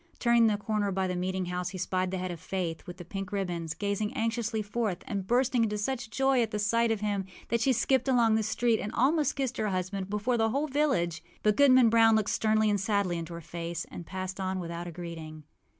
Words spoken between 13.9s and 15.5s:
and passed on without a greeting.